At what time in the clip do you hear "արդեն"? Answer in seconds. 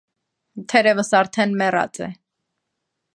1.19-1.53